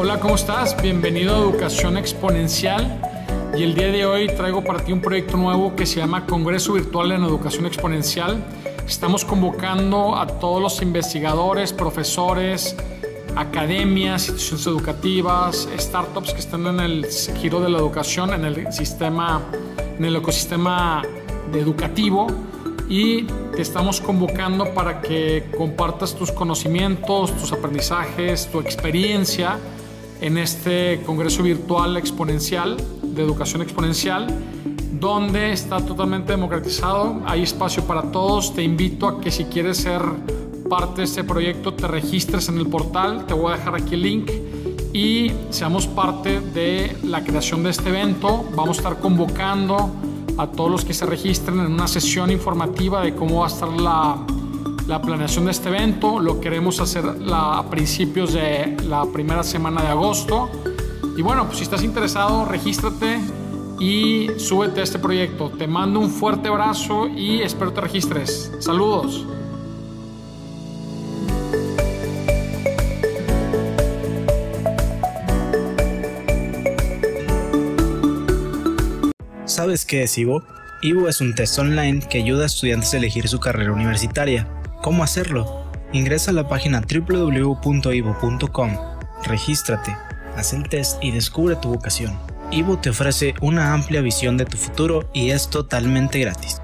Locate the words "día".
3.74-3.88